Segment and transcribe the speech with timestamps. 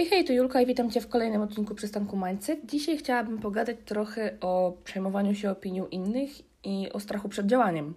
[0.00, 2.66] Hej, hej, to Julka i witam Cię w kolejnym odcinku Przystanku Mindset.
[2.66, 6.30] Dzisiaj chciałabym pogadać trochę o przejmowaniu się opinią innych
[6.64, 7.94] i o strachu przed działaniem.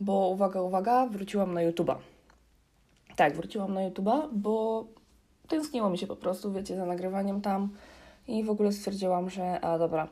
[0.00, 1.96] Bo uwaga, uwaga, wróciłam na YouTube'a.
[3.16, 4.84] Tak, wróciłam na YouTube'a, bo
[5.48, 7.68] tęskniło mi się po prostu, wiecie, za nagrywaniem tam
[8.28, 10.08] i w ogóle stwierdziłam, że a dobra,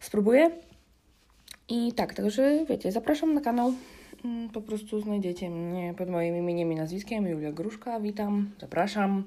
[0.00, 0.50] spróbuję.
[1.68, 3.72] I tak, także wiecie, zapraszam na kanał.
[4.24, 8.00] Mm, Po prostu znajdziecie mnie pod moim imieniem i nazwiskiem Julia Gruszka.
[8.00, 9.24] Witam, zapraszam.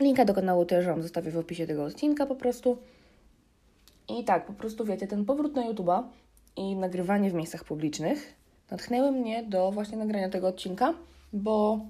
[0.00, 2.78] Linka do kanału też Wam zostawię w opisie tego odcinka po prostu.
[4.08, 6.02] I tak, po prostu wiecie, ten powrót na YouTube'a
[6.56, 8.34] i nagrywanie w miejscach publicznych
[8.70, 10.94] natchnęły mnie do właśnie nagrania tego odcinka,
[11.32, 11.80] bo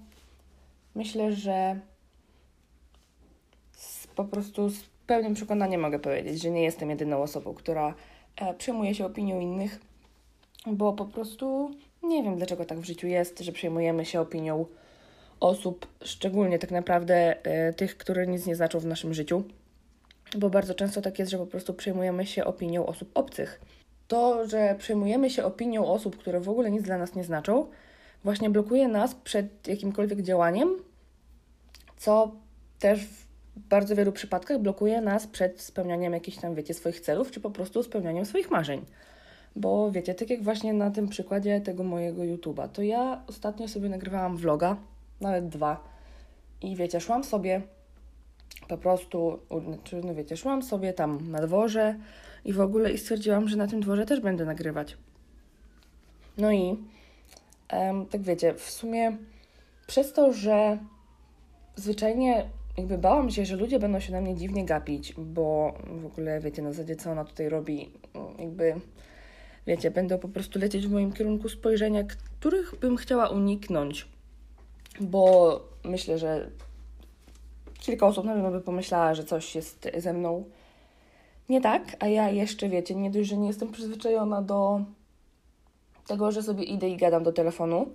[0.95, 1.81] myślę, że
[3.73, 7.95] z, po prostu z pełnym przekonaniem mogę powiedzieć, że nie jestem jedyną osobą, która
[8.37, 9.81] e, przejmuje się opinią innych,
[10.67, 11.71] bo po prostu
[12.03, 14.67] nie wiem, dlaczego tak w życiu jest, że przejmujemy się opinią
[15.41, 19.45] osób, szczególnie tak naprawdę e, tych, które nic nie znaczą w naszym życiu,
[20.39, 23.61] bo bardzo często tak jest, że po prostu przejmujemy się opinią osób obcych.
[24.09, 27.67] To, że przejmujemy się opinią osób, które w ogóle nic dla nas nie znaczą,
[28.25, 30.69] właśnie blokuje nas przed jakimkolwiek działaniem,
[31.97, 32.33] co
[32.79, 37.41] też w bardzo wielu przypadkach blokuje nas przed spełnianiem jakichś tam, wiecie, swoich celów, czy
[37.41, 38.85] po prostu spełnianiem swoich marzeń.
[39.57, 43.89] Bo wiecie, tak jak właśnie na tym przykładzie tego mojego YouTube'a, to ja ostatnio sobie
[43.89, 44.77] nagrywałam vloga,
[45.21, 45.85] nawet dwa.
[46.63, 47.63] I wiecie, szłam sobie
[48.69, 51.95] po prostu, znaczy, no wiecie, szłam sobie tam na dworze
[52.45, 54.97] i w ogóle i stwierdziłam, że na tym dworze też będę nagrywać.
[56.39, 56.77] No i
[57.69, 59.17] em, tak wiecie, w sumie
[59.87, 60.79] przez to, że
[61.77, 66.41] zwyczajnie jakby bałam się, że ludzie będą się na mnie dziwnie gapić, bo w ogóle
[66.41, 67.91] wiecie, na zasadzie co ona tutaj robi,
[68.39, 68.75] jakby
[69.67, 74.09] wiecie, będą po prostu lecieć w moim kierunku spojrzenia, których bym chciała uniknąć
[75.01, 76.51] bo myślę, że
[77.81, 80.45] kilka osób na pewno by pomyślała, że coś jest ze mną
[81.49, 84.81] nie tak, a ja jeszcze, wiecie, nie dość, że nie jestem przyzwyczajona do
[86.07, 87.87] tego, że sobie idę i gadam do telefonu,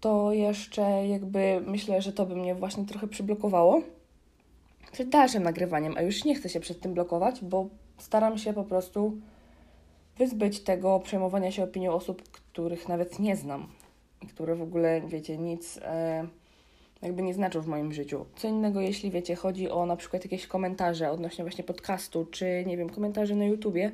[0.00, 3.82] to jeszcze jakby myślę, że to by mnie właśnie trochę przyblokowało
[4.92, 7.66] przed dalszym nagrywaniem, a już nie chcę się przed tym blokować, bo
[7.98, 9.12] staram się po prostu
[10.18, 13.68] wyzbyć tego przejmowania się opinią osób, których nawet nie znam
[14.28, 16.26] które w ogóle, wiecie, nic e,
[17.02, 18.26] jakby nie znaczą w moim życiu.
[18.36, 22.76] Co innego, jeśli, wiecie, chodzi o na przykład jakieś komentarze odnośnie właśnie podcastu, czy, nie
[22.76, 23.92] wiem, komentarze na YouTubie,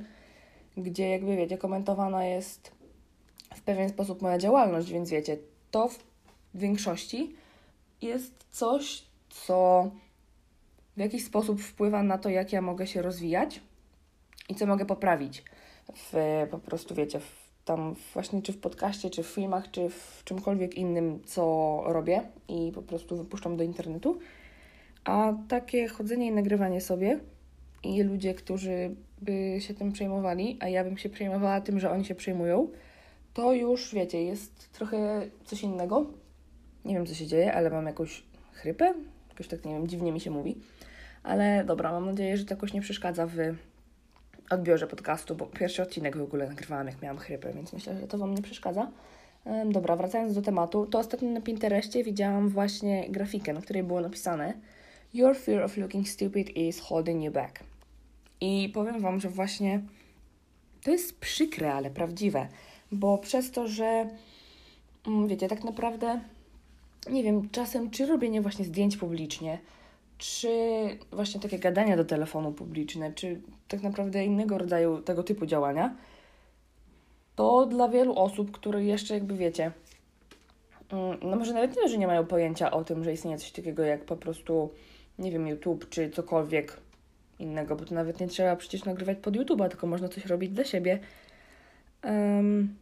[0.76, 2.72] gdzie jakby, wiecie, komentowana jest
[3.54, 5.38] w pewien sposób moja działalność, więc wiecie,
[5.71, 5.98] to w
[6.54, 7.37] większości
[8.03, 9.91] jest coś, co
[10.97, 13.60] w jakiś sposób wpływa na to, jak ja mogę się rozwijać
[14.48, 15.44] i co mogę poprawić
[15.94, 20.22] w po prostu, wiecie, w, tam właśnie czy w podcaście, czy w filmach, czy w
[20.24, 24.18] czymkolwiek innym, co robię i po prostu wypuszczam do internetu.
[25.04, 27.20] A takie chodzenie i nagrywanie sobie
[27.82, 32.04] i ludzie, którzy by się tym przejmowali, a ja bym się przejmowała tym, że oni
[32.04, 32.68] się przejmują,
[33.34, 36.06] to już wiecie, jest trochę coś innego.
[36.84, 38.94] Nie wiem, co się dzieje, ale mam jakąś chrypę.
[39.28, 40.56] Jakoś tak, nie wiem, dziwnie mi się mówi.
[41.22, 43.36] Ale dobra, mam nadzieję, że to jakoś nie przeszkadza w
[44.52, 48.18] odbiorze podcastu, bo pierwszy odcinek w ogóle nagrywałam, jak miałam chrypę, więc myślę, że to
[48.18, 48.90] Wam nie przeszkadza.
[49.66, 54.54] Dobra, wracając do tematu, to ostatnio na Pinterestie widziałam właśnie grafikę, na której było napisane
[55.14, 57.60] Your fear of looking stupid is holding you back.
[58.41, 59.82] I powiem Wam, że właśnie
[60.82, 62.48] to jest przykre, ale prawdziwe,
[62.92, 64.08] bo przez to, że
[65.06, 66.20] mm, wiecie, tak naprawdę
[67.10, 69.58] nie wiem, czasem czy robienie właśnie zdjęć publicznie,
[70.22, 70.49] czy
[71.12, 75.97] właśnie takie gadania do telefonu publiczne, czy tak naprawdę innego rodzaju tego typu działania,
[77.37, 79.72] to dla wielu osób, które jeszcze jakby wiecie,
[80.91, 83.83] mm, no może nawet nie, że nie mają pojęcia o tym, że istnieje coś takiego
[83.83, 84.71] jak po prostu,
[85.19, 86.77] nie wiem, YouTube czy cokolwiek
[87.39, 90.65] innego, bo to nawet nie trzeba przecież nagrywać pod YouTube'a, tylko można coś robić dla
[90.65, 90.99] siebie.
[92.03, 92.77] Em,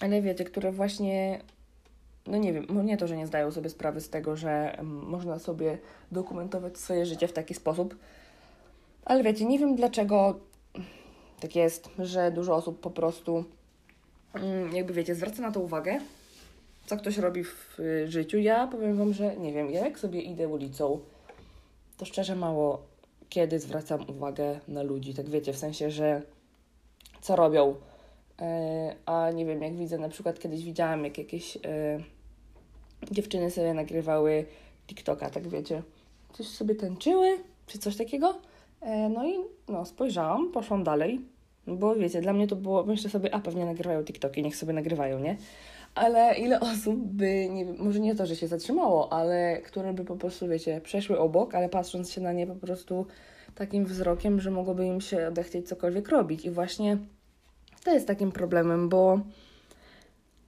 [0.00, 1.40] ale wiecie, które właśnie
[2.26, 5.78] no nie wiem, nie to, że nie zdają sobie sprawy z tego, że można sobie
[6.12, 7.96] dokumentować swoje życie w taki sposób,
[9.04, 10.40] ale wiecie, nie wiem dlaczego
[11.40, 13.44] tak jest, że dużo osób po prostu
[14.34, 15.98] mm, jakby wiecie, zwraca na to uwagę,
[16.86, 18.38] co ktoś robi w y, życiu.
[18.38, 21.00] Ja powiem Wam, że nie wiem, ja jak sobie idę ulicą,
[21.96, 22.92] to szczerze mało
[23.32, 26.22] kiedy zwracam uwagę na ludzi, tak wiecie, w sensie, że
[27.20, 27.74] co robią,
[29.06, 31.60] A nie wiem, jak widzę, na przykład kiedyś widziałam, jak jakieś e,
[33.10, 34.46] dziewczyny sobie nagrywały
[34.86, 35.82] TikToka, tak wiecie,
[36.32, 38.34] coś sobie tańczyły, czy coś takiego.
[38.80, 39.34] E, No i
[39.68, 41.20] no, spojrzałam, poszłam dalej,
[41.66, 45.18] bo wiecie, dla mnie to było, myślę sobie, a pewnie nagrywają TikToki, niech sobie nagrywają,
[45.18, 45.36] nie?
[45.94, 50.16] ale ile osób by, nie może nie to, że się zatrzymało, ale które by po
[50.16, 53.06] prostu, wiecie, przeszły obok, ale patrząc się na nie po prostu
[53.54, 56.44] takim wzrokiem, że mogłoby im się odechcieć cokolwiek robić.
[56.44, 56.98] I właśnie
[57.84, 59.20] to jest takim problemem, bo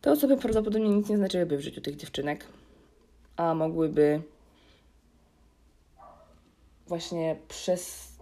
[0.00, 2.46] te osoby prawdopodobnie nic nie znaczyłyby w życiu tych dziewczynek,
[3.36, 4.22] a mogłyby
[6.86, 8.12] właśnie przez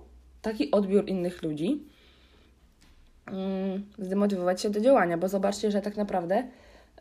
[0.42, 1.84] taki odbiór innych ludzi
[3.26, 6.48] mm, zdemotywować się do działania, bo zobaczcie, że tak naprawdę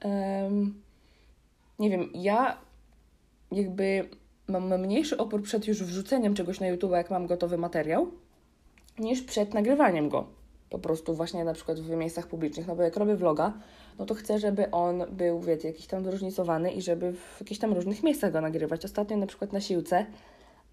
[0.03, 0.81] um,
[1.79, 2.57] nie wiem, ja
[3.51, 4.09] jakby
[4.47, 8.11] mam mniejszy opór przed już wrzuceniem czegoś na YouTube, jak mam gotowy materiał,
[8.99, 10.40] niż przed nagrywaniem go.
[10.71, 13.53] Po prostu właśnie na przykład w miejscach publicznych, no bo jak robię vloga,
[13.99, 17.73] no to chcę, żeby on był, wiecie, jakiś tam zróżnicowany i żeby w jakichś tam
[17.73, 18.85] różnych miejscach go nagrywać.
[18.85, 20.05] Ostatnio na przykład na siłce,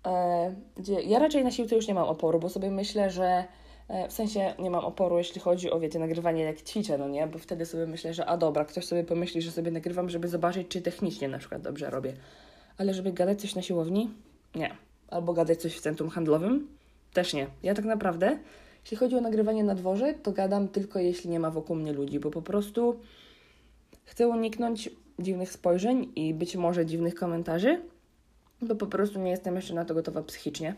[0.07, 3.45] e, gdzie ja raczej na siłce już nie mam oporu, bo sobie myślę, że
[3.89, 7.27] e, w sensie nie mam oporu, jeśli chodzi o, wiecie, nagrywanie jak ćwiczę, no nie?
[7.27, 10.69] Bo wtedy sobie myślę, że a dobra, ktoś sobie pomyśli, że sobie nagrywam, żeby zobaczyć,
[10.69, 12.13] czy technicznie na przykład dobrze robię.
[12.79, 14.11] Ale żeby gadać coś na siłowni?
[14.55, 14.71] Nie.
[15.09, 16.69] Albo gadać coś w centrum handlowym?
[17.13, 17.47] Też nie.
[17.63, 18.39] Ja tak naprawdę
[18.89, 22.21] jeśli chodzi o nagrywanie na dworze, to gadam tylko jeśli nie ma wokół mnie ludzi,
[22.21, 22.97] bo po prostu
[24.05, 27.83] chcę uniknąć dziwnych spojrzeń i być może dziwnych komentarzy,
[28.63, 30.75] bo po prostu nie jestem jeszcze na to gotowa psychicznie.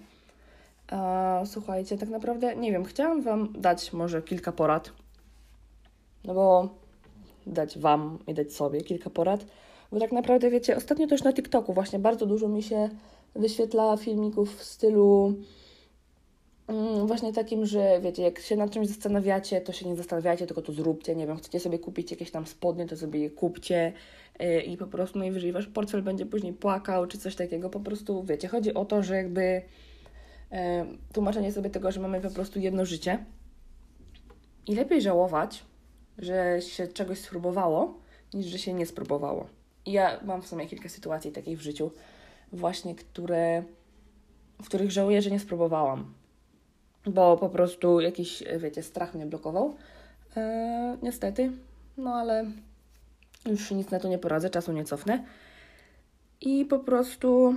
[0.88, 4.92] A, słuchajcie, tak naprawdę nie wiem, chciałam Wam dać może kilka porad,
[6.24, 6.68] no bo
[7.46, 9.46] dać Wam i dać sobie kilka porad,
[9.92, 12.88] bo tak naprawdę wiecie, ostatnio też na TikToku właśnie bardzo dużo mi się
[13.34, 15.34] wyświetla filmików w stylu
[17.06, 20.72] właśnie takim, że wiecie, jak się nad czymś zastanawiacie, to się nie zastanawiajcie, tylko to
[20.72, 21.16] zróbcie.
[21.16, 23.92] Nie wiem, chcecie sobie kupić jakieś tam spodnie, to sobie je kupcie
[24.40, 27.70] yy, i po prostu najwyżej wasz portfel będzie później płakał, czy coś takiego.
[27.70, 29.62] Po prostu wiecie, chodzi o to, że jakby
[30.50, 30.58] yy,
[31.12, 33.24] tłumaczenie sobie tego, że mamy po prostu jedno życie
[34.66, 35.64] i lepiej żałować,
[36.18, 37.94] że się czegoś spróbowało,
[38.34, 39.46] niż że się nie spróbowało.
[39.86, 41.90] I ja mam w sumie kilka sytuacji takich w życiu,
[42.52, 43.62] właśnie, które,
[44.62, 46.19] w których żałuję, że nie spróbowałam
[47.06, 49.76] bo po prostu jakiś, wiecie, strach mnie blokował.
[50.36, 51.52] Eee, niestety,
[51.96, 52.44] no ale
[53.46, 55.24] już nic na to nie poradzę, czasu nie cofnę.
[56.40, 57.54] I po prostu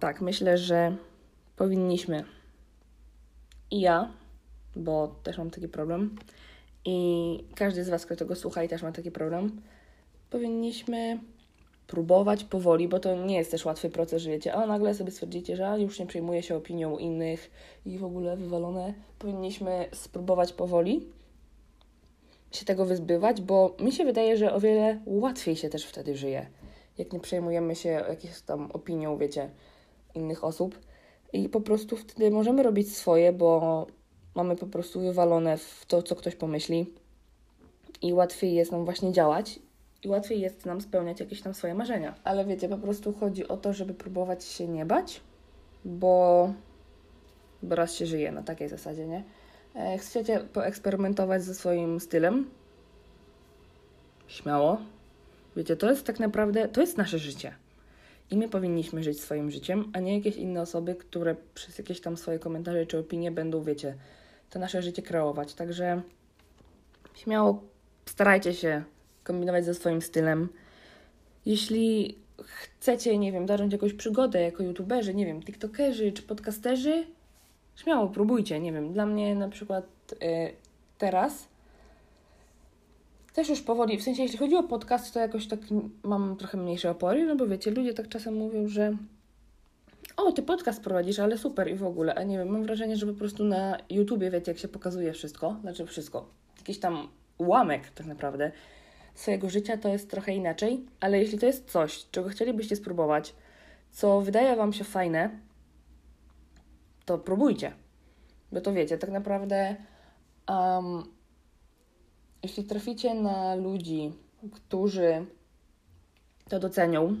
[0.00, 0.96] tak, myślę, że
[1.56, 2.24] powinniśmy
[3.70, 4.12] i ja,
[4.76, 6.16] bo też mam taki problem,
[6.84, 9.62] i każdy z Was, kto tego słucha i też ma taki problem,
[10.30, 11.18] powinniśmy
[11.88, 15.56] próbować powoli, bo to nie jest też łatwy proces, że wiecie, a nagle sobie stwierdzicie,
[15.56, 17.50] że już nie przejmuje się opinią innych
[17.86, 18.94] i w ogóle wywalone.
[19.18, 21.06] Powinniśmy spróbować powoli
[22.52, 26.46] się tego wyzbywać, bo mi się wydaje, że o wiele łatwiej się też wtedy żyje,
[26.98, 29.50] jak nie przejmujemy się jakąś tam opinią, wiecie,
[30.14, 30.78] innych osób.
[31.32, 33.86] I po prostu wtedy możemy robić swoje, bo
[34.34, 36.94] mamy po prostu wywalone w to, co ktoś pomyśli.
[38.02, 39.60] I łatwiej jest nam właśnie działać
[40.02, 42.14] i łatwiej jest nam spełniać jakieś tam swoje marzenia.
[42.24, 45.20] Ale wiecie, po prostu chodzi o to, żeby próbować się nie bać,
[45.84, 46.52] bo,
[47.62, 49.24] bo raz się żyje na takiej zasadzie, nie?
[49.74, 52.50] E, chcecie poeksperymentować ze swoim stylem?
[54.26, 54.78] Śmiało.
[55.56, 57.54] Wiecie, to jest tak naprawdę, to jest nasze życie.
[58.30, 62.16] I my powinniśmy żyć swoim życiem, a nie jakieś inne osoby, które przez jakieś tam
[62.16, 63.94] swoje komentarze czy opinie będą, wiecie,
[64.50, 65.54] to nasze życie kreować.
[65.54, 66.02] Także
[67.14, 67.62] śmiało
[68.06, 68.84] starajcie się
[69.28, 70.48] kombinować ze swoim stylem.
[71.46, 77.04] Jeśli chcecie, nie wiem, zacząć jakąś przygodę jako youtuberzy, nie wiem, tiktokerzy czy podcasterzy,
[77.76, 78.92] śmiało próbujcie, nie wiem.
[78.92, 80.16] Dla mnie na przykład y,
[80.98, 81.48] teraz
[83.34, 85.60] też już powoli, w sensie jeśli chodzi o podcast, to jakoś tak
[86.02, 88.96] mam trochę mniejsze opory, no bo wiecie, ludzie tak czasem mówią, że
[90.16, 93.06] o, ty podcast prowadzisz, ale super i w ogóle, a nie wiem, mam wrażenie, że
[93.06, 97.08] po prostu na YouTubie, wiecie, jak się pokazuje wszystko, znaczy wszystko, jakiś tam
[97.38, 98.52] ułamek tak naprawdę,
[99.18, 103.34] swojego życia to jest trochę inaczej, ale jeśli to jest coś, czego chcielibyście spróbować,
[103.90, 105.30] co wydaje Wam się fajne,
[107.04, 107.72] to próbujcie.
[108.52, 109.76] Bo to wiecie, tak naprawdę,
[110.48, 111.02] um,
[112.42, 114.12] jeśli traficie na ludzi,
[114.52, 115.26] którzy
[116.48, 117.16] to docenią,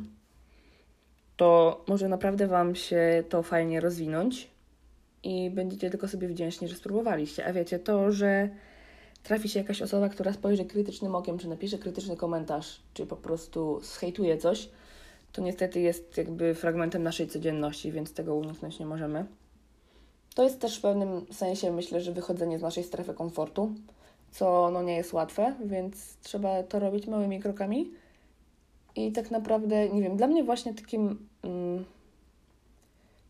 [1.36, 4.50] to może naprawdę Wam się to fajnie rozwinąć
[5.22, 7.46] i będziecie tylko sobie wdzięczni, że spróbowaliście.
[7.46, 8.48] A wiecie, to, że
[9.28, 13.80] trafi się jakaś osoba, która spojrzy krytycznym okiem, czy napisze krytyczny komentarz, czy po prostu
[13.82, 14.68] zhejtuje coś,
[15.32, 19.26] to niestety jest jakby fragmentem naszej codzienności, więc tego uniknąć nie możemy.
[20.34, 23.72] To jest też w pewnym sensie, myślę, że wychodzenie z naszej strefy komfortu,
[24.30, 27.90] co no nie jest łatwe, więc trzeba to robić małymi krokami.
[28.96, 31.84] I tak naprawdę, nie wiem, dla mnie właśnie takim mm,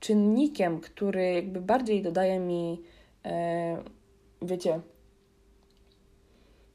[0.01, 2.83] czynnikiem, który jakby bardziej dodaje mi,
[3.25, 3.77] e,
[4.43, 4.81] wiecie,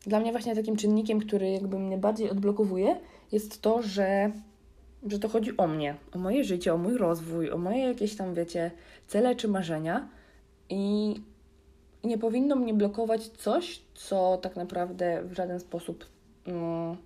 [0.03, 2.99] dla mnie właśnie takim czynnikiem, który jakby mnie bardziej odblokowuje,
[3.31, 4.31] jest to, że,
[5.07, 8.33] że to chodzi o mnie, o moje życie, o mój rozwój, o moje jakieś tam,
[8.33, 8.71] wiecie,
[9.07, 10.09] cele czy marzenia.
[10.69, 11.15] I
[12.03, 16.05] nie powinno mnie blokować coś, co tak naprawdę w żaden sposób
[16.47, 16.97] no,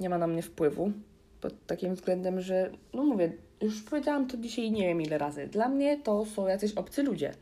[0.00, 0.92] nie ma na mnie wpływu.
[1.40, 5.46] Pod takim względem, że, no mówię, już powiedziałam to dzisiaj nie wiem ile razy.
[5.46, 7.34] Dla mnie to są jacyś obcy ludzie,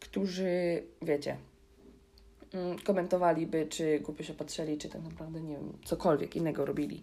[0.00, 1.36] którzy, wiecie,
[2.84, 7.00] komentowaliby, czy głupio się patrzyli, czy tak naprawdę, nie wiem, cokolwiek innego robili.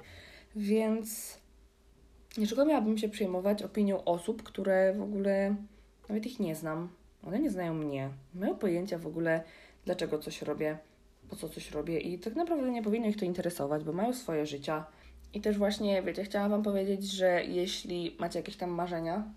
[0.55, 1.37] Więc
[2.35, 5.55] dlaczego miałabym się przejmować opinią osób, które w ogóle
[6.09, 6.89] nawet ich nie znam,
[7.23, 9.43] one nie znają mnie, nie mają pojęcia w ogóle,
[9.85, 10.77] dlaczego coś robię,
[11.29, 14.45] po co coś robię i tak naprawdę nie powinno ich to interesować, bo mają swoje
[14.45, 14.85] życia.
[15.33, 19.33] I też właśnie, wiecie, chciałam Wam powiedzieć, że jeśli macie jakieś tam marzenia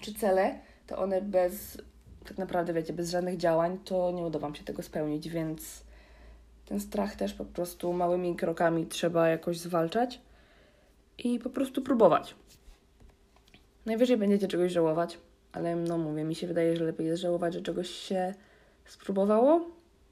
[0.00, 1.78] czy cele, to one bez,
[2.24, 5.84] tak naprawdę, wiecie, bez żadnych działań, to nie uda Wam się tego spełnić, więc
[6.66, 10.20] ten strach też po prostu małymi krokami trzeba jakoś zwalczać
[11.18, 12.34] i po prostu próbować.
[13.86, 15.18] Najwyżej będziecie czegoś żałować,
[15.52, 18.34] ale no mówię, mi się wydaje, że lepiej jest żałować, że czegoś się
[18.86, 19.66] spróbowało,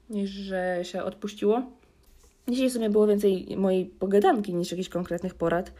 [0.09, 1.63] niż że się odpuściło.
[2.47, 5.71] Dzisiaj w sumie było więcej mojej pogadanki niż jakichś konkretnych porad,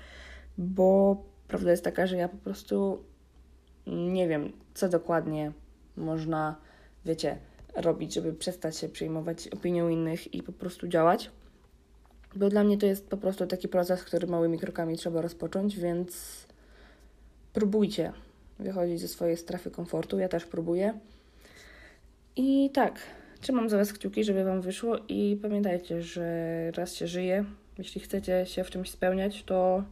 [0.58, 1.18] bo
[1.48, 3.04] prawda jest taka, że ja po prostu
[3.88, 5.52] nie wiem, co dokładnie
[6.00, 6.56] można,
[7.06, 7.38] wiecie,
[7.76, 11.32] robić, żeby przestać się przejmować opinią innych i po prostu działać.
[12.36, 16.46] Bo dla mnie to jest po prostu taki proces, który małymi krokami trzeba rozpocząć, więc
[17.54, 18.14] próbujcie
[18.60, 20.20] wychodzić ze swojej strefy komfortu.
[20.20, 21.00] Ja też próbuję.
[22.36, 23.00] I tak,
[23.42, 27.46] trzymam za Was kciuki, żeby Wam wyszło i pamiętajcie, że raz się żyje.
[27.78, 29.84] Jeśli chcecie się w czymś spełniać, to,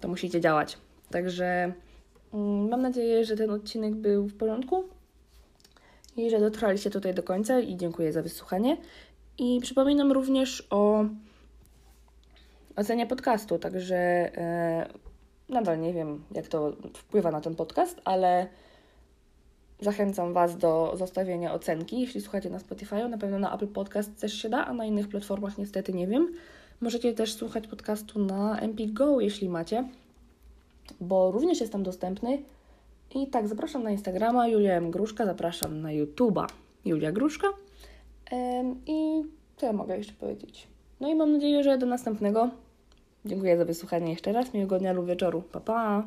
[0.00, 0.78] to musicie działać.
[1.10, 1.72] Także
[2.38, 4.84] mam nadzieję, że ten odcinek był w porządku
[6.16, 8.76] i że dotrwaliście tutaj do końca i dziękuję za wysłuchanie.
[9.38, 11.04] I przypominam również o
[12.76, 14.88] ocenie podcastu, także e,
[15.48, 18.46] nadal nie wiem, jak to wpływa na ten podcast, ale
[19.80, 23.08] zachęcam Was do zostawienia ocenki, jeśli słuchacie na Spotify.
[23.08, 26.32] Na pewno na Apple Podcast też się da, a na innych platformach niestety nie wiem.
[26.80, 29.88] Możecie też słuchać podcastu na MP Go, jeśli macie,
[31.00, 32.42] bo również jest tam dostępny.
[33.14, 34.90] I tak, zapraszam na Instagrama Julia M.
[34.90, 36.46] Gruszka, zapraszam na YouTube'a
[36.84, 37.48] Julia Gruszka.
[38.86, 39.22] I
[39.56, 40.66] co ja mogę jeszcze powiedzieć?
[41.00, 42.50] No i mam nadzieję, że do następnego.
[43.24, 44.54] Dziękuję za wysłuchanie jeszcze raz.
[44.54, 45.42] Miłego dnia lub wieczoru.
[45.52, 46.04] Pa, pa!